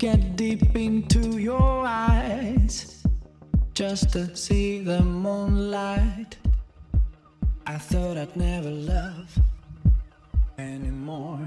Get 0.00 0.34
deep 0.34 0.74
into 0.76 1.36
your 1.36 1.84
eyes 1.84 3.04
just 3.74 4.14
to 4.14 4.34
see 4.34 4.80
the 4.80 5.02
moonlight. 5.02 6.38
I 7.66 7.76
thought 7.76 8.16
I'd 8.16 8.34
never 8.34 8.70
love 8.70 9.38
anymore. 10.56 11.46